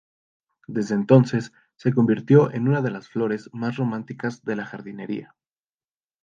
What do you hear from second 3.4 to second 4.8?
más románticas de la